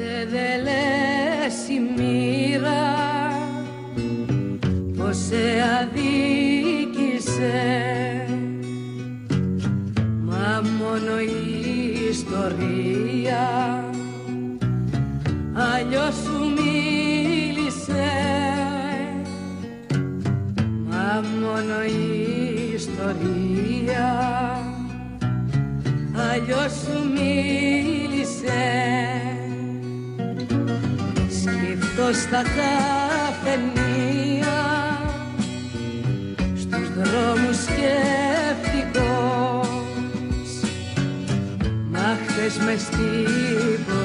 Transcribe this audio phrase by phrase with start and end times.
[0.00, 2.84] Ποτέ δεν λες η μοίρα
[4.96, 5.44] πως σε
[5.80, 7.28] αδίκησε.
[10.24, 13.44] Μα μόνο η ιστορία
[15.52, 18.10] αλλιώς σου μίλησε.
[20.88, 24.08] Μα μόνο η ιστορία
[26.30, 28.99] αλλιώς σου μίλησε
[32.12, 34.00] στα καφενεία
[36.56, 39.08] στους δρόμους σκέφτικος
[41.90, 43.99] Μα χθες μες στην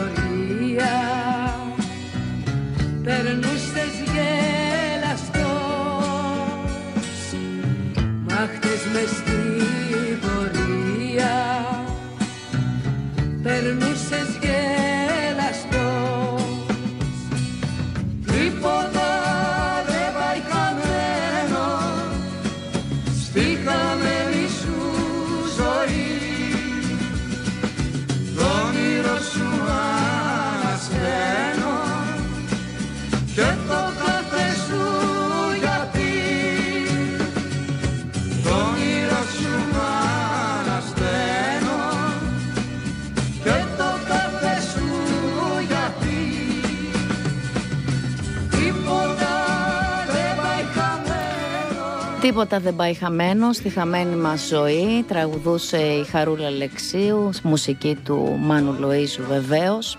[52.35, 53.53] Τίποτα δεν πάει χαμένο.
[53.53, 59.97] Στη χαμένη μας ζωή Τραγουδούσε η Χαρούλα Λεξίου Μουσική του Μάνου Λοΐζου βεβαίως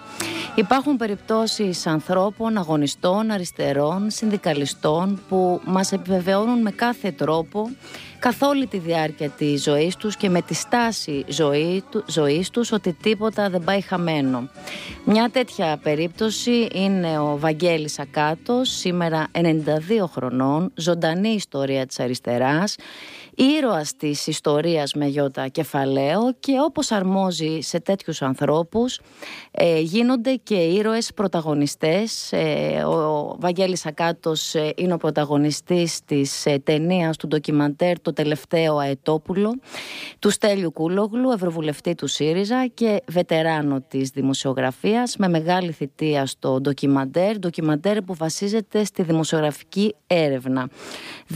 [0.56, 7.70] Υπάρχουν περιπτώσεις ανθρώπων, αγωνιστών, αριστερών, συνδικαλιστών που μας επιβεβαιώνουν με κάθε τρόπο
[8.18, 12.72] καθ' όλη τη διάρκεια της ζωής τους και με τη στάση ζωή, του, ζωής τους
[12.72, 14.48] ότι τίποτα δεν πάει χαμένο.
[15.04, 22.76] Μια τέτοια περίπτωση είναι ο Βαγγέλης Ακάτος, σήμερα 92 χρονών, ζωντανή ιστορία της αριστεράς,
[23.36, 29.00] ήρωας της ιστορίας με γιώτα κεφαλαίο και όπως αρμόζει σε τέτοιους ανθρώπους
[29.50, 32.32] ε, γίνονται και ήρωες πρωταγωνιστές.
[32.32, 38.76] Ε, ο Βαγγέλης Ακάτος ε, είναι ο πρωταγωνιστής της ε, ταινίας του ντοκιμαντέρ «Το τελευταίο
[38.76, 39.54] αετόπουλο»
[40.18, 47.38] του Στέλιου Κούλογλου, ευρωβουλευτή του ΣΥΡΙΖΑ και βετεράνο της δημοσιογραφίας με μεγάλη θητεία στο ντοκιμαντέρ,
[47.38, 50.68] ντοκιμαντέρ που βασίζεται στη δημοσιογραφική έρευνα.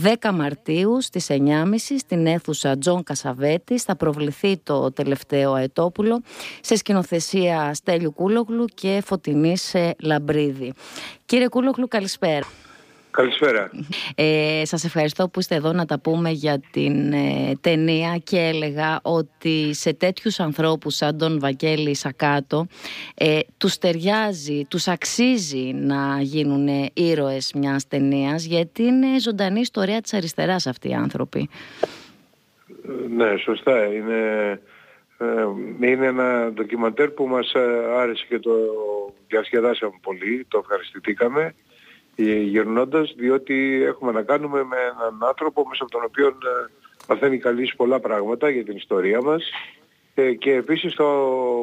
[0.03, 1.35] 10 Μαρτίου στις 9.30
[1.97, 6.21] στην αίθουσα Τζον Κασαβέτη θα προβληθεί το τελευταίο αετόπουλο
[6.61, 10.73] σε σκηνοθεσία Στέλιου Κούλογλου και Φωτεινής ε, Λαμπρίδη.
[11.25, 12.45] Κύριε Κούλογλου καλησπέρα.
[13.11, 13.71] Καλησπέρα.
[14.15, 18.99] Ε, σας ευχαριστώ που είστε εδώ να τα πούμε για την ε, ταινία και έλεγα
[19.03, 22.67] ότι σε τέτοιους ανθρώπους σαν τον Βαγγέλη Σακάτο
[23.15, 30.13] ε, τους ταιριάζει, τους αξίζει να γίνουν ήρωες μιας ταινίας γιατί είναι ζωντανή ιστορία της
[30.13, 31.49] αριστεράς αυτοί οι άνθρωποι.
[33.15, 33.85] Ναι, σωστά.
[33.85, 34.61] Είναι,
[35.17, 37.59] ε, είναι ένα ντοκιμαντέρ που μας ε,
[37.97, 38.51] άρεσε και το
[39.27, 41.53] διασκεδάσαμε πολύ, το ευχαριστηθήκαμε
[42.15, 46.71] γυρνώντας διότι έχουμε να κάνουμε με έναν άνθρωπο μέσα από τον οποίο ε,
[47.07, 49.43] μαθαίνει καλής πολλά πράγματα για την ιστορία μας
[50.13, 51.07] ε, και επίσης το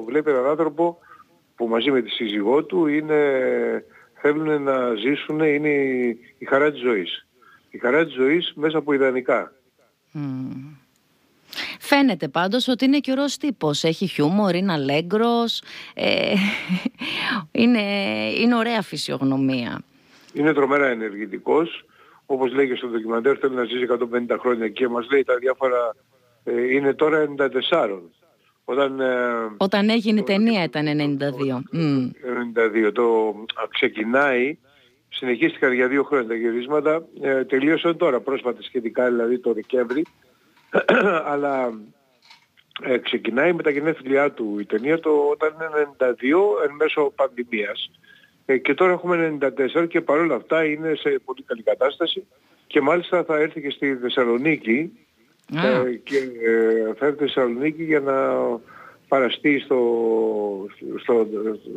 [0.07, 0.99] βλέπει έναν άνθρωπο
[1.57, 3.21] που μαζί με τη σύζυγό του είναι,
[4.21, 7.27] θέλουν να ζήσουν, είναι η, η χαρά της ζωής.
[7.71, 9.53] Η χαρά της ζωής μέσα από ιδανικά.
[11.81, 13.85] Φαίνεται πάντως ότι είναι και ωραίος τύπος.
[13.85, 15.63] Έχει χιούμορ, είναι αλέγκρος,
[15.95, 16.35] ε,
[17.63, 17.83] είναι,
[18.39, 19.83] είναι ωραία φυσιογνωμία.
[20.33, 21.85] Είναι τρομερά ενεργητικός.
[22.27, 25.95] Όπως λέει και στο ντοκιμαντέρ θέλει να ζήσει 150 χρόνια και μας λέει τα διάφορα...
[26.45, 27.35] Ε, είναι τώρα
[27.71, 28.01] 94.
[28.65, 29.07] Όταν, ε,
[29.57, 31.77] Όταν έγινε η ταινία ήταν 92.
[31.77, 32.11] Mm.
[32.89, 32.93] 92.
[32.93, 33.35] Το
[33.71, 34.59] ξεκινάει,
[35.09, 40.07] συνεχίστηκαν για δύο χρόνια τα γυρίσματα, ε, τελείωσαν τώρα πρόσφατα σχετικά, δηλαδή το Δεκέμβρη,
[41.33, 41.73] αλλά
[42.83, 46.13] ε, ξεκινάει με τα γενέθλιά του η ταινία το, όταν είναι 92
[46.69, 47.91] εν μέσω πανδημίας.
[48.51, 52.27] Ε, και τώρα έχουμε 94 και παρόλα αυτά είναι σε πολύ καλή κατάσταση.
[52.67, 54.93] Και μάλιστα θα έρθει και στη Θεσσαλονίκη.
[55.55, 58.15] Ε, και ε, θα έρθει στη Θεσσαλονίκη για να
[59.09, 59.81] παραστεί στο,
[61.03, 61.27] στο,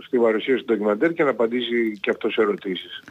[0.06, 3.04] στη παρουσίαση του ντοκιμαντέρ και να απαντήσει και αυτό σε ερωτήσεις.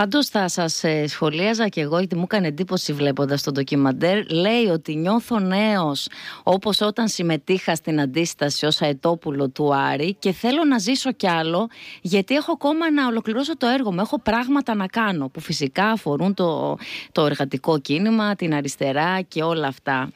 [0.00, 4.64] Πάντως θα σας ε, σχολίαζα και εγώ γιατί μου έκανε εντύπωση βλέποντας το ντοκιμαντέρ λέει
[4.72, 6.08] ότι νιώθω νέος
[6.42, 11.68] όπως όταν συμμετείχα στην αντίσταση ως αετόπουλο του Άρη και θέλω να ζήσω κι άλλο
[12.02, 16.34] γιατί έχω ακόμα να ολοκληρώσω το έργο μου, έχω πράγματα να κάνω που φυσικά αφορούν
[16.34, 16.78] το,
[17.12, 20.10] το εργατικό κίνημα, την αριστερά και όλα αυτά.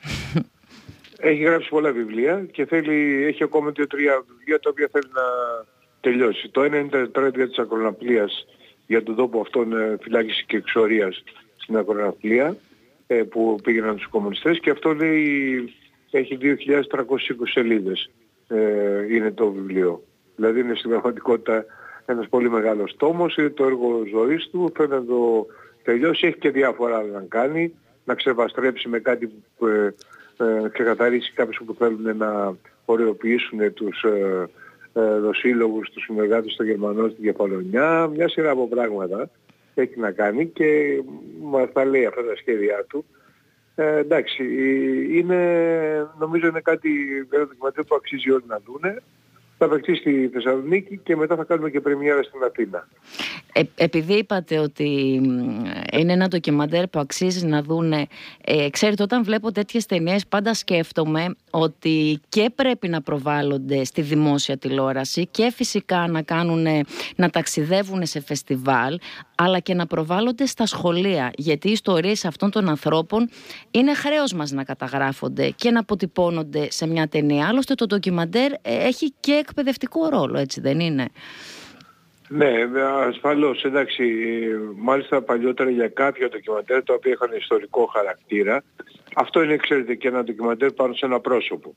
[1.19, 5.23] Έχει γράψει πολλά βιβλία και θέλει, έχει ακόμα δύο-τρία βιβλία τα οποία θέλει να,
[6.01, 6.49] τελειώσει.
[6.49, 8.47] Το ένα είναι τα τρέντια της ακροναπλίας
[8.91, 11.23] για τον τόπο αυτόν ε, φυλάκιση και εξορίας
[11.57, 12.57] στην ακροναπλία
[13.07, 15.75] ε, που πήγαιναν τους κομμουνιστές και αυτό λέει
[16.11, 16.53] έχει 2.320
[17.45, 18.11] σελίδες
[18.49, 20.03] ε, είναι το βιβλίο.
[20.37, 21.65] Δηλαδή είναι στην πραγματικότητα
[22.07, 25.47] ένας πολύ μεγάλος τόμος, είναι το έργο ζωής του, πρέπει να το
[25.83, 29.95] τελειώσει, έχει και διάφορα να κάνει, να ξεβαστρέψει με κάτι που ε,
[30.37, 34.47] ε, ξεκαθαρίσει κάποιους που θέλουν να οριοποιήσουν τους ε, ε,
[35.21, 39.31] δοσύλλογους, τους συνεργάτες των Γερμανών στην Κεφαλονιά, μια σειρά από πράγματα
[39.75, 41.03] έχει να κάνει και
[41.41, 43.05] μας τα λέει αυτά τα σχέδιά του.
[43.75, 44.45] Ε, εντάξει,
[45.19, 45.39] είναι,
[46.19, 46.91] νομίζω είναι κάτι,
[47.31, 49.03] ένα που αξίζει όλοι να δούνε
[49.61, 52.89] θα παιχτεί στη Θεσσαλονίκη και μετά θα κάνουμε και πρεμιέρα στην Αθήνα.
[53.53, 55.21] Ε, επειδή είπατε ότι
[55.93, 58.07] είναι ένα ντοκιμαντέρ που αξίζει να δούνε,
[58.45, 64.57] ε, ξέρετε όταν βλέπω τέτοιες ταινίες, πάντα σκέφτομαι ότι και πρέπει να προβάλλονται στη δημόσια
[64.57, 66.67] τηλεόραση και φυσικά να, κάνουν,
[67.17, 68.99] να ταξιδεύουν σε φεστιβάλ
[69.35, 73.29] αλλά και να προβάλλονται στα σχολεία γιατί οι ιστορίες αυτών των ανθρώπων
[73.71, 77.47] είναι χρέος μας να καταγράφονται και να αποτυπώνονται σε μια ταινία.
[77.47, 81.09] Άλλωστε το ντοκιμαντέρ ε, έχει και εκπαιδευτικό ρόλο, έτσι δεν είναι;
[82.29, 82.51] Ναι,
[83.09, 83.65] ασφαλώς.
[83.65, 84.05] Εντάξει,
[84.77, 88.63] μάλιστα παλιότερα για κάποια ντοκιμαντέρ τα οποία είχαν ιστορικό χαρακτήρα.
[89.15, 91.75] Αυτό είναι, ξέρετε, και ένα ντοκιμαντέρ πάνω σε ένα πρόσωπο.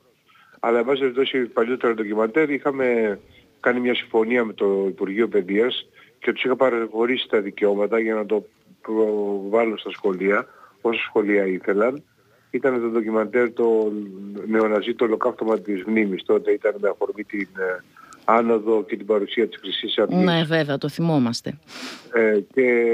[0.60, 3.18] Αλλά, εν πάση περιπτώσει, παλιότερα ντοκιμαντέρ είχαμε
[3.60, 5.86] κάνει μια συμφωνία με το Υπουργείο Παιδείας
[6.18, 8.46] και τους είχα παραχωρήσει τα δικαιώματα για να το
[8.80, 10.46] προβάλλω στα σχολεία,
[10.80, 12.02] όσα σχολεία ήθελαν.
[12.54, 13.92] Ήταν το ντοκιμαντέρ το
[14.46, 16.22] νεοναζί το ολοκαύτωμα της μνήμης.
[16.24, 17.84] Τότε ήταν με αφορμή την ε,
[18.24, 20.24] άνοδο και την παρουσία της Χρυσής Αυγής.
[20.24, 21.58] Ναι βέβαια, το θυμόμαστε.
[22.12, 22.92] Ε, και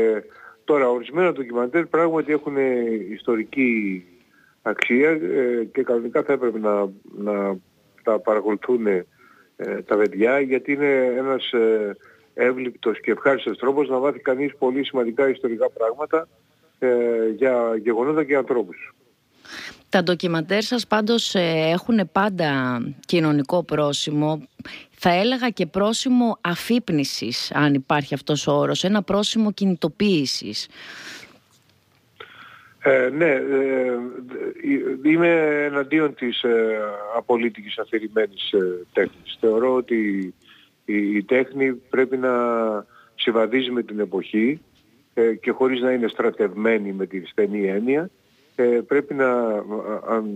[0.65, 2.57] τώρα ορισμένα ντοκιμαντέρ πράγματι έχουν
[3.12, 4.05] ιστορική
[4.62, 7.57] αξία ε, και κανονικά θα έπρεπε να, να
[8.03, 11.97] τα παρακολουθούν ε, τα παιδιά γιατί είναι ένας ε,
[12.35, 16.29] εύληπτος και ευχάριστος τρόπος να μάθει κανείς πολύ σημαντικά ιστορικά πράγματα
[16.79, 16.89] ε,
[17.37, 18.95] για γεγονότα και ανθρώπους.
[19.88, 24.49] Τα ντοκιμαντέρ σας πάντως ε, έχουν πάντα κοινωνικό πρόσημο,
[24.91, 30.69] θα έλεγα και πρόσημο αφύπνισης, αν υπάρχει αυτός ο όρος, ένα πρόσημο κινητοποίησης.
[32.82, 33.99] Ε, ναι, ε,
[35.02, 36.79] είμαι εναντίον της ε,
[37.17, 39.37] απολύτικης αφηρημένης ε, τέχνης.
[39.41, 40.35] Θεωρώ ότι
[40.85, 42.31] η, τέχνη πρέπει να
[43.14, 44.61] συμβαδίζει με την εποχή
[45.14, 48.11] ε, και χωρίς να είναι στρατευμένη με την στενή έννοια ε,
[48.87, 49.62] πρέπει να,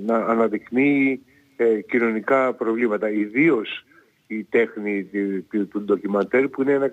[0.04, 1.20] να αναδεικνύει
[1.56, 3.10] ε, κοινωνικά προβλήματα.
[3.10, 3.84] Ιδίως
[4.26, 5.04] η τέχνη
[5.50, 6.90] του, του ντοκιμαντέρ που είναι ένα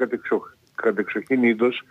[0.75, 1.83] κατεξοχήν είδος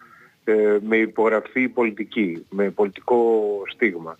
[0.80, 4.18] με υπογραφή πολιτική, με πολιτικό στίγμα.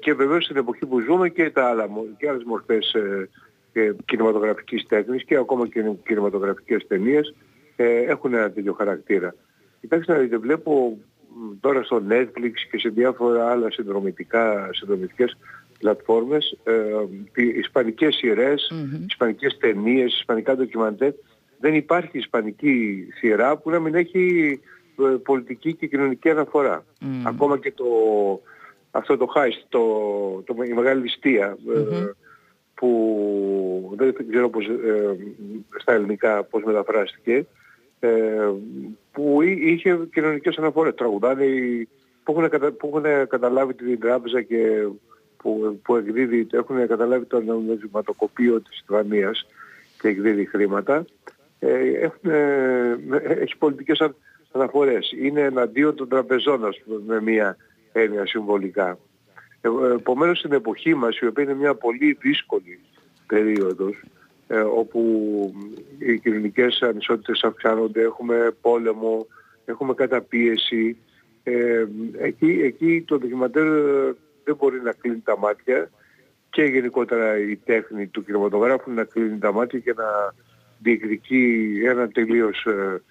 [0.00, 1.88] και βεβαίως στην εποχή που ζούμε και, τα άλλα,
[2.18, 2.94] και άλλες μορφές
[3.72, 7.34] και κινηματογραφικής τέχνης και ακόμα και κινηματογραφικές ταινίες
[7.76, 9.34] ε, έχουν ένα τέτοιο χαρακτήρα.
[9.80, 10.98] Κοιτάξτε να δείτε, βλέπω
[11.60, 15.36] τώρα στο Netflix και σε διάφορα άλλα συνδρομητικά, συνδρομητικές
[15.78, 19.06] πλατφόρμες ε, ισπανικές σειρές, mm-hmm.
[19.08, 21.12] ισπανικές ταινίες, ισπανικά ντοκιμαντέρ.
[21.60, 24.60] Δεν υπάρχει ισπανική σειρά που να μην έχει
[24.98, 26.84] ε, πολιτική και κοινωνική αναφορά.
[27.24, 27.84] Ακόμα και το,
[28.90, 29.82] αυτό το heist, το,
[30.46, 31.58] το, η μεγάλη ληστεία,
[32.74, 35.16] που δεν ξέρω πώς, ε,
[35.78, 37.44] στα ελληνικά πώς μεταφράστηκε, ε,
[39.12, 40.94] που είχε κοινωνικές αναφορές.
[40.94, 41.44] Τραγουδάνε
[42.24, 44.86] που έχουν, κατα, που έχουν καταλάβει την τράπεζα και
[45.36, 49.46] που, που εκδίδει, έχουν καταλάβει το νομισματοκοπείο της Ισπανίας
[50.00, 51.04] και εκδίδει χρήματα.
[51.58, 52.30] Ε, έχουν,
[53.24, 54.10] έχει πολιτικές
[54.52, 55.12] αναφορές.
[55.20, 57.56] Είναι εναντίον των τραπεζών, ας πούμε, με μία
[57.92, 58.98] έννοια συμβολικά.
[59.60, 62.80] Ε, επομένως στην εποχή μας, η οποία είναι μια πολύ δύσκολη
[63.26, 64.19] περίοδος, ε,
[64.76, 65.02] όπου
[65.98, 69.26] οι κοινωνικές ανισότητες αυξάνονται, έχουμε πόλεμο,
[69.64, 70.96] έχουμε καταπίεση,
[71.42, 71.86] ε,
[72.18, 73.66] εκεί, εκεί το ντοκιματέρ
[74.44, 75.90] δεν μπορεί να κλείνει τα μάτια
[76.50, 80.34] και γενικότερα η τέχνη του κινηματογράφου να κλείνει τα μάτια και να
[80.78, 83.02] διεκδικεί ένα τελείως ε,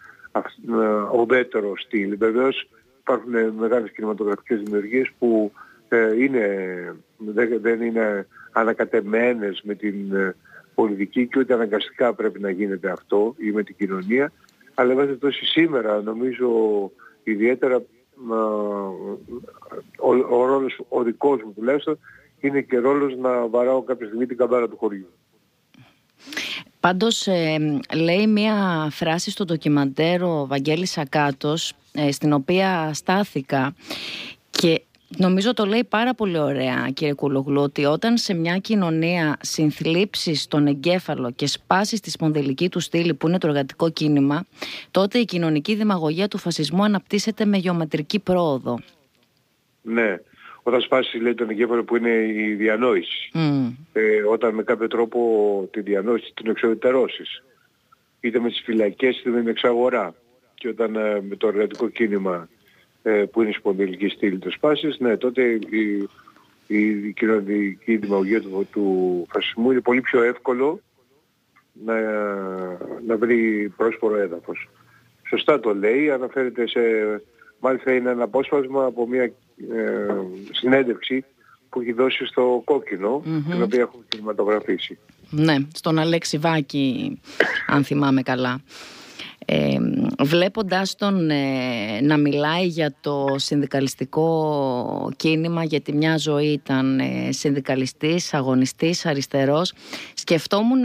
[1.12, 2.18] οδέτερο στυλ.
[2.18, 2.70] Βεβαίως
[3.00, 5.52] υπάρχουν μεγάλες κινηματογραφικές δημιουργίες που
[5.90, 6.96] ε, είναι,
[7.62, 10.36] δεν, είναι ανακατεμένες με την ε,
[10.82, 14.32] πολιτική και ούτε αναγκαστικά πρέπει να γίνεται αυτό ή με την κοινωνία.
[14.74, 16.50] Αλλά βάζει τόσο σήμερα νομίζω
[17.24, 17.82] ιδιαίτερα
[20.00, 22.00] ο, ο ρόλος ο δικός μου τουλάχιστον
[22.40, 25.10] είναι και ρόλος να βαράω κάποια στιγμή την καμπάρα του χωριού.
[26.80, 31.74] Πάντως ε, λέει μία φράση στο ντοκιμαντέρ ο Βαγγέλης Ακάτος
[32.12, 33.76] στην οποία στάθηκα
[34.50, 34.82] και
[35.18, 40.68] Νομίζω το λέει πάρα πολύ ωραία κύριε Κουλογλού ότι όταν σε μια κοινωνία συνθλίψεις τον
[40.68, 44.46] εγκέφαλο και σπάσεις τη σπονδυλική του στήλη που είναι το εργατικό κίνημα
[44.92, 48.80] τότε η κοινωνική δημαγωγία του φασισμού αναπτύσσεται με γεωμετρική πρόοδο.
[49.82, 50.20] Ναι.
[50.64, 53.32] Όταν σπάσεις λέει τον εγκέφαλο που είναι η διανόηση.
[53.94, 55.20] Ε, όταν με κάποιο τρόπο
[55.72, 57.44] τη διανόηση την εξοδετερώσεις.
[58.20, 60.16] Είτε με τις φυλακές είτε με την εξαγορά.
[60.54, 62.59] Και όταν ε, με το εργατικό κίνημα ε,
[63.32, 66.10] που είναι η σπονδυλική στήλη του σπάσης, ναι, τότε η,
[66.68, 70.80] η κοινωνική δημιουργία του, του φασισμού είναι πολύ πιο εύκολο
[71.86, 72.02] να,
[73.08, 74.70] να βρει πρόσφορο έδαφος.
[75.30, 76.80] Σωστά το λέει, αναφέρεται σε...
[77.60, 79.34] Μάλιστα είναι ένα απόσπασμα από μια ε,
[80.52, 81.26] συνέντευξη
[81.70, 83.52] που έχει δώσει στο κόκκινο, mm-hmm.
[83.52, 84.98] την οποία έχουμε κινηματογραφήσει.
[85.30, 87.20] Ναι, στον Αλέξη Βάκη,
[87.68, 88.62] αν θυμάμαι καλά
[89.52, 89.78] ε,
[90.24, 98.34] βλέποντας τον ε, να μιλάει για το συνδικαλιστικό κίνημα γιατί μια ζωή ήταν ε, συνδικαλιστής,
[98.34, 99.74] αγωνιστής, αριστερός
[100.14, 100.84] σκεφτόμουν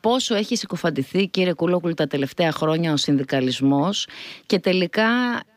[0.00, 4.08] πόσο έχει συκοφαντηθεί κύριε Κούλογλου τα τελευταία χρόνια ο συνδικαλισμός
[4.46, 5.08] και τελικά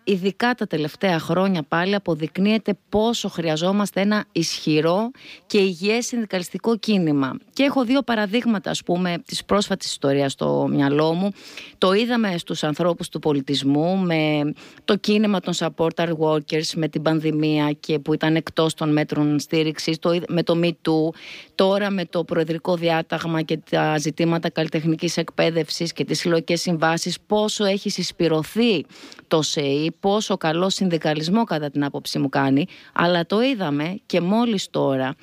[0.03, 5.11] ειδικά τα τελευταία χρόνια πάλι αποδεικνύεται πόσο χρειαζόμαστε ένα ισχυρό
[5.45, 7.37] και υγιές συνδικαλιστικό κίνημα.
[7.53, 11.31] Και έχω δύο παραδείγματα ας πούμε της πρόσφατης ιστορίας στο μυαλό μου.
[11.77, 14.53] Το είδαμε στους ανθρώπους του πολιτισμού με
[14.85, 19.99] το κίνημα των supporter workers με την πανδημία και που ήταν εκτός των μέτρων στήριξης,
[19.99, 21.17] το, με το MeToo,
[21.55, 27.65] τώρα με το προεδρικό διάταγμα και τα ζητήματα καλλιτεχνικής εκπαίδευσης και τις συλλογικές συμβάσεις, πόσο
[27.65, 28.85] έχει συσπηρωθεί
[29.27, 34.69] το ΣΕΙ, πόσο καλό συνδικαλισμό κατά την άποψή μου κάνει, αλλά το είδαμε και μόλις
[34.69, 35.15] τώρα,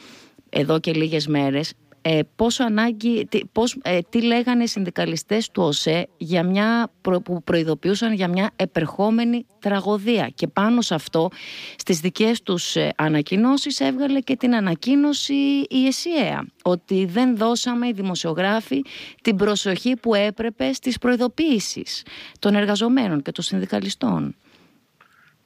[0.50, 1.72] εδώ και λίγες μέρες,
[2.02, 7.42] ε, πόσο ανάγκη, τι, πώς, ε, τι λέγανε οι συνδικαλιστές του ΟΣΕ για μια, που
[7.42, 11.28] προειδοποιούσαν για μια επερχόμενη τραγωδία και πάνω σε αυτό
[11.76, 15.34] στις δικές τους ε, ανακοινώσεις έβγαλε και την ανακοίνωση
[15.68, 18.84] η ΕΣΥΑ ότι δεν δώσαμε οι δημοσιογράφοι
[19.22, 22.02] την προσοχή που έπρεπε στις προειδοποίησεις
[22.38, 24.34] των εργαζομένων και των συνδικαλιστών.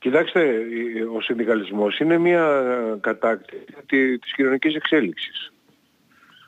[0.02, 0.56] Κοιτάξτε,
[1.16, 2.64] ο συνδικαλισμός είναι μια
[3.00, 5.52] κατάκτηση της κοινωνικής εξέλιξης.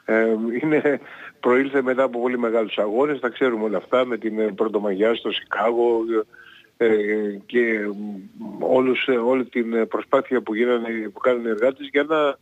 [0.04, 1.00] Ε, είναι,
[1.40, 6.00] προήλθε μετά από πολύ μεγάλους αγώνες, τα ξέρουμε όλα αυτά, με την Πρωτομαγιά στο Σικάγο
[6.76, 6.88] ε,
[7.46, 7.78] και
[8.58, 12.36] όλους, όλη την προσπάθεια που, γίνανε, που κάνουν οι εργάτες για να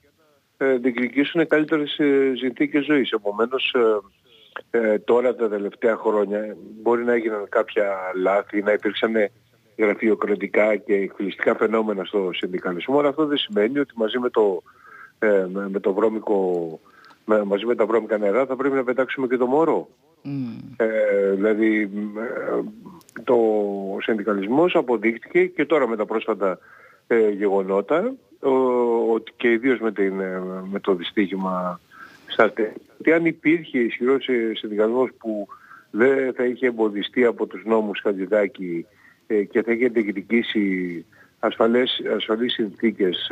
[0.57, 3.11] ε, διεκδικήσουν καλύτερες ε, συνθήκες ζωής.
[3.11, 3.75] Επομένως,
[4.71, 9.13] ε, ε, τώρα τα τελευταία χρόνια μπορεί να έγιναν κάποια λάθη, να υπήρξαν
[9.77, 14.63] γραφειοκρατικά και εκφυλιστικά φαινόμενα στο συνδικαλισμό, αλλά αυτό δεν σημαίνει ότι μαζί με το,
[15.19, 16.81] ε, με το βρώμικο
[17.25, 19.89] μαζί με τα βρώμικα νερά θα πρέπει να πετάξουμε και το μωρό.
[20.25, 20.75] Mm.
[20.77, 22.61] Ε, δηλαδή ε,
[23.25, 23.37] το
[24.01, 26.59] συνδικαλισμός αποδείχτηκε και τώρα με τα πρόσφατα
[27.07, 28.13] ε, γεγονότα
[29.13, 31.81] ότι και ιδίως με, την, ε, με το δυστύχημα
[32.27, 32.53] στα
[32.99, 35.49] ότι αν υπήρχε ισχυρός συνδικαλισμός που
[35.91, 38.87] δεν θα είχε εμποδιστεί από τους νόμους Χατζηδάκη
[39.27, 41.05] και θα είχε διεκδικήσει
[41.39, 43.31] ασφαλές, ασφαλείς συνθήκες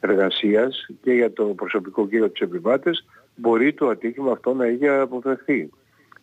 [0.00, 3.04] εργασίας και για το προσωπικό και για τους επιβάτες
[3.34, 5.70] μπορεί το ατύχημα αυτό να είχε αποφευθεί.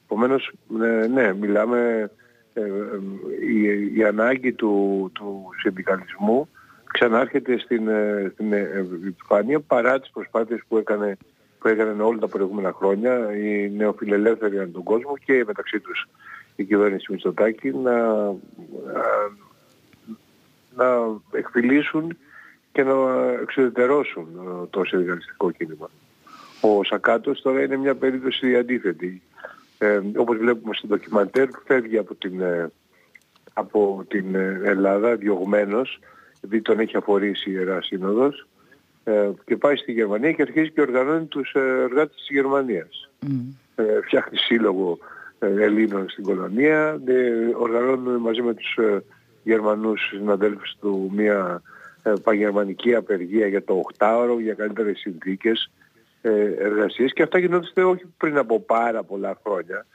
[0.03, 2.11] Επομένως, ναι, ναι μιλάμε
[2.53, 2.67] ε, ε,
[3.47, 6.49] η, η, ανάγκη του, του συνδικαλισμού
[6.93, 11.17] ξανάρχεται στην, ε, στην επιφάνεια παρά τις προσπάθειες που έκανε
[11.59, 16.07] που έκαναν όλα τα προηγούμενα χρόνια οι νεοφιλελεύθεροι ανά τον κόσμο και μεταξύ τους
[16.61, 18.25] η κυβέρνηση Μητσοτάκη να,
[20.75, 20.85] να
[21.31, 22.17] εκφυλίσουν
[22.71, 22.93] και να
[23.41, 25.89] εξουδετερώσουν ε, το συνδικαλιστικό κίνημα.
[26.61, 29.21] Ο Σακάτος τώρα είναι μια περίπτωση αντίθετη.
[29.77, 32.71] Ε, όπως βλέπουμε στο ντοκιμαντέρ φεύγει από την, ε,
[33.53, 35.99] από την ε, Ελλάδα διωγμένος
[36.41, 38.47] επειδή τον έχει αφορήσει η Ιερά Σύνοδος
[39.03, 43.09] ε, και πάει στη Γερμανία και αρχίζει και οργανώνει τους εργάτες της Γερμανίας.
[43.25, 43.29] Mm.
[43.75, 44.97] Ε, φτιάχνει σύλλογο
[45.39, 47.01] Ελλήνων στην κολονία,
[47.59, 48.77] οργανώνουν μαζί με τους
[49.43, 51.61] Γερμανούς συναδέλφους του μια
[52.03, 55.71] ε, παγερμανική απεργία για το 8ωρο, για καλύτερες συνθήκες
[56.21, 59.85] ε, εργασίες και αυτά γινόταν όχι πριν από πάρα πολλά χρόνια.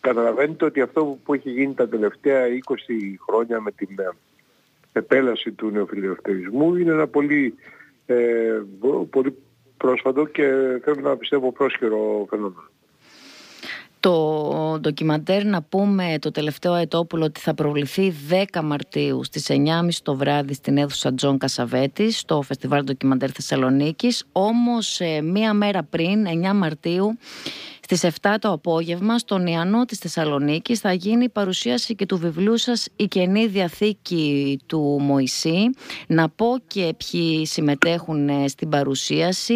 [0.00, 2.46] Καταλαβαίνετε ότι αυτό που έχει γίνει τα τελευταία 20
[3.28, 4.08] χρόνια με την ε,
[4.92, 7.54] επέλαση του νεοφιλελευθερισμού είναι ένα πολύ,
[8.06, 8.60] ε,
[9.10, 9.36] πολύ
[9.76, 12.68] πρόσφατο και θέλω να πιστεύω πρόσκαιρο φαινόμενο.
[14.00, 18.14] Το ντοκιμαντέρ να πούμε το τελευταίο αετόπουλο ότι θα προβληθεί
[18.52, 24.24] 10 Μαρτίου στις 9.30 το βράδυ στην αίθουσα Τζον Κασαβέτη στο Φεστιβάλ Ντοκιμαντέρ Θεσσαλονίκης.
[24.32, 27.18] Όμως ε, μία μέρα πριν 9 Μαρτίου
[27.92, 32.56] Στις 7 το απόγευμα, στον Ιανό της Θεσσαλονίκης, θα γίνει η παρουσίαση και του βιβλίου
[32.56, 35.70] σας Η Καινή Διαθήκη του Μωυσή.
[36.06, 39.54] Να πω και ποιοι συμμετέχουν ε, στην παρουσίαση.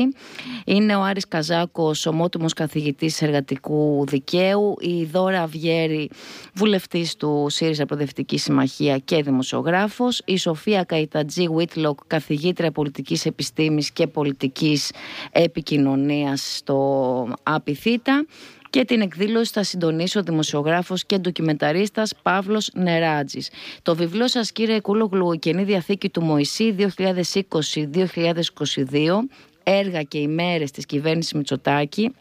[0.65, 6.11] Είναι ο Άρης Καζάκος, ομότιμος καθηγητής εργατικού δικαίου, η Δώρα Αυγέρη,
[6.55, 14.07] βουλευτής του ΣΥΡΙΖΑ Προοδευτική Συμμαχία και δημοσιογράφος, η Σοφία Καϊτατζή Βίτλοκ, καθηγήτρια πολιτικής επιστήμης και
[14.07, 14.93] πολιτικής
[15.33, 18.24] επικοινωνίας στο ΑΠΙΘΙΤΑ
[18.71, 23.51] και την εκδήλωση θα συντονίσει ο δημοσιογράφος και ντοκιμενταρίστας Παύλος Νεράτζης.
[23.83, 29.29] Το βιβλίο σας κύριε Κούλογλου, η Καινή Διαθήκη του Μωυσή 2020-2022,
[29.63, 32.15] έργα και ημέρες της κυβέρνησης Μητσοτάκη,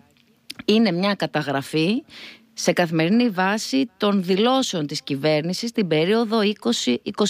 [0.66, 2.04] είναι μια καταγραφή
[2.54, 6.40] σε καθημερινή βάση των δηλώσεων της κυβέρνησης την περίοδο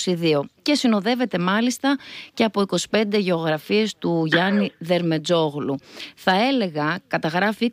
[0.05, 1.97] 2022 και συνοδεύεται μάλιστα
[2.33, 5.75] και από 25 γεωγραφίες του Γιάννη Δερμετζόγλου.
[6.15, 7.71] Θα έλεγα καταγράφει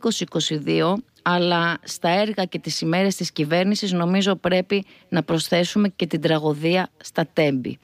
[0.65, 6.21] 2022 αλλά στα έργα και τις ημέρες της κυβέρνησης νομίζω πρέπει να προσθέσουμε και την
[6.21, 7.79] τραγωδία στα τέμπη.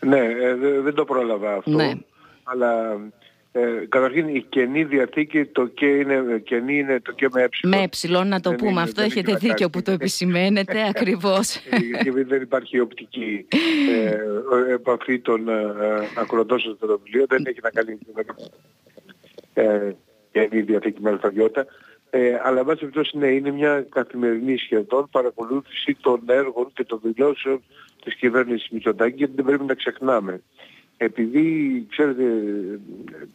[0.00, 1.70] Ναι, ε, δεν το πρόλαβα αυτό.
[1.70, 1.92] Ναι.
[2.42, 2.98] Αλλά
[3.52, 7.48] ε, καταρχήν η καινή διαθήκη, το και είναι, καινή είναι το και με ε.
[7.62, 8.82] Με ε, να το πούμε.
[8.82, 11.56] Αυτό έχετε δίκιο που το επισημαίνετε ακριβώς.
[11.56, 13.46] Ε, γιατί δεν υπάρχει οπτική
[13.92, 15.54] ε, επαφή των ε,
[16.16, 17.26] ακροτών στο βιβλίο.
[17.28, 18.24] Δεν έχει να κάνει με
[19.54, 19.92] ε,
[20.32, 21.66] καινή διαθήκη με αλφαβιότητα.
[22.10, 27.62] Ε, αλλά βάση περιπτώσει ναι, είναι μια καθημερινή σχεδόν παρακολούθηση των έργων και των δηλώσεων
[28.04, 30.42] της κυβέρνησης Μητσοτάκη γιατί δεν πρέπει να ξεχνάμε
[31.02, 32.24] επειδή, ξέρετε,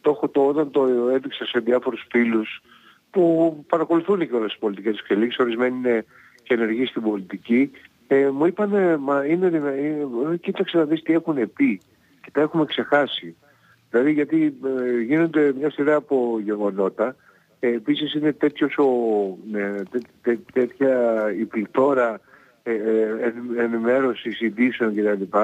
[0.00, 2.62] το έχω το όταν το έδειξα σε διάφορους φίλους
[3.10, 6.04] που παρακολουθούν και όλες τις πολιτικές εξελίξεις, ορισμένοι είναι
[6.42, 7.70] και ενεργοί στην πολιτική,
[8.06, 11.80] ε, μου είπαν, μα είναι, ε, κοίταξε να δεις τι έχουν πει
[12.22, 13.36] και τα έχουμε ξεχάσει.
[13.90, 17.16] Δηλαδή γιατί ε, γίνονται μια σειρά από γεγονότα,
[17.60, 18.88] ε, επίσης είναι τέτοιος ο,
[19.52, 22.20] ε, τέ, τέ, τέτοια η πληθώρα
[22.62, 25.36] ε, ε, ενημέρωσης, ειδήσεων κτλ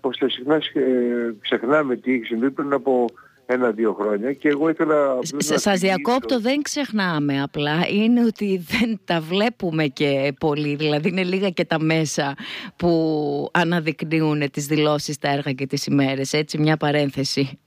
[0.00, 3.06] ώστε συχνά ε, ξεχνάμε τι έχει συμβεί πριν από
[3.50, 5.18] ένα-δύο χρόνια και εγώ ήθελα...
[5.36, 11.50] Σας διακόπτω, δεν ξεχνάμε απλά, είναι ότι δεν τα βλέπουμε και πολύ, δηλαδή είναι λίγα
[11.50, 12.34] και τα μέσα
[12.76, 17.58] που αναδεικνύουν τις δηλώσεις, τα έργα και τις ημέρες, έτσι μια παρένθεση.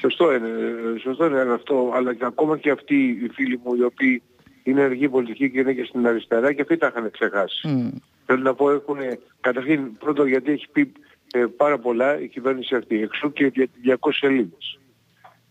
[0.00, 0.48] Σωστό είναι,
[1.00, 4.22] σωστό είναι αυτό, αλλά και ακόμα και αυτοί οι φίλοι μου οι οποίοι
[4.62, 7.68] είναι ενεργοί πολιτικοί και είναι και στην αριστερά και αυτοί τα είχαν ξεχάσει.
[7.68, 7.98] Mm.
[8.26, 8.96] Θέλω να πω έχουν,
[9.40, 10.92] καταρχήν πρώτο γιατί έχει πει
[11.32, 13.02] ε, πάρα πολλά η κυβέρνηση αυτή.
[13.02, 14.78] Εξού και 200 σελίδες.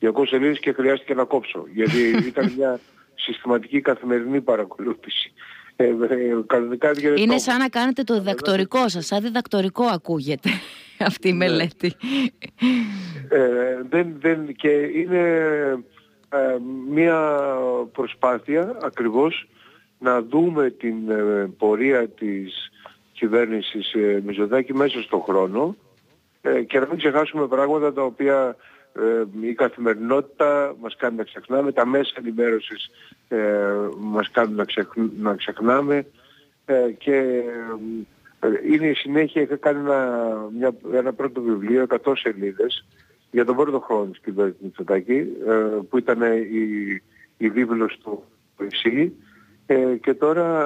[0.02, 1.66] 200 σελίδες και χρειάστηκε να κόψω.
[1.74, 2.00] Γιατί
[2.32, 2.80] ήταν μια
[3.16, 5.34] συστηματική καθημερινή παρακολούθηση.
[5.76, 10.50] Ε, ε, κανονικά είναι σαν να κάνετε το διδακτορικό σας, σαν διδακτορικό ακούγεται
[11.10, 11.38] αυτή η ναι.
[11.38, 11.94] μελέτη.
[13.30, 15.20] Ε, δεν, δεν, και είναι
[16.30, 16.58] ε,
[16.90, 17.38] μια
[17.92, 19.48] προσπάθεια ακριβώς
[20.00, 20.96] να δούμε την
[21.58, 22.72] πορεία της
[23.22, 25.76] κυβέρνησης ε, Μητσοτάκη μέσα στον χρόνο.
[26.42, 28.56] Ε, και να μην ξεχάσουμε πράγματα τα οποία
[28.94, 32.90] ε, η καθημερινότητα μας κάνει να ξεχνάμε, τα μέσα ενημέρωσης
[34.00, 34.66] μας κάνουν
[35.20, 36.06] να, ξεχνάμε.
[36.98, 37.44] Και
[38.72, 42.86] είναι η συνέχεια, είχα κάνει ένα, μια, ένα πρώτο βιβλίο, 100 σελίδες,
[43.32, 45.28] για τον πρώτο χρόνο της κυβέρνησης Μητσοτάκη,
[45.90, 47.02] που ήταν η,
[47.38, 48.24] η βίβλος του
[48.72, 49.14] Ισή
[49.72, 50.66] ε, και τώρα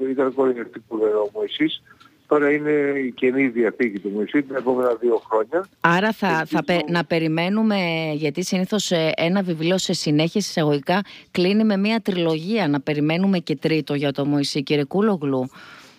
[0.00, 1.82] ε, ήταν κορυφή που ο Μωυσής,
[2.26, 2.70] τώρα είναι
[3.06, 5.66] η καινή διαθήκη του Μωυσή τα επόμενα δύο χρόνια.
[5.80, 7.76] Άρα θα, θα να περιμένουμε,
[8.14, 13.56] γιατί συνήθως ε, ένα βιβλίο σε συνέχεια εισαγωγικά κλείνει με μια τριλογία, να περιμένουμε και
[13.56, 15.48] τρίτο για το Μωυσή, κύριε Κούλογλου.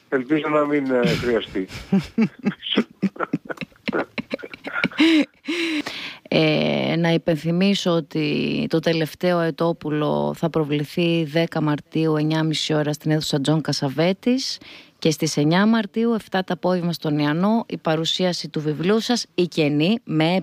[0.10, 0.86] Ελπίζω να μην
[1.22, 1.68] χρειαστεί.
[6.28, 12.14] Ε, να υπενθυμίσω ότι το τελευταίο αετόπουλο θα προβληθεί 10 Μαρτίου
[12.70, 14.58] 9.30 ώρα στην αίθουσα Τζον Κασαβέτης
[15.00, 19.48] και στις 9 Μαρτίου 7 το απόγευμα στον Ιανό η παρουσίαση του βιβλίου σας «Η
[19.48, 20.42] Καινή» με ε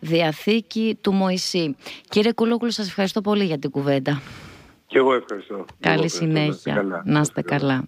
[0.00, 1.76] Διαθήκη του Μωυσή.
[2.08, 4.22] Κύριε Κούλογλου σας ευχαριστώ πολύ για την κουβέντα.
[4.86, 5.64] Και εγώ ευχαριστώ.
[5.80, 7.02] Καλή συνέχεια.
[7.04, 7.84] Να είστε καλά.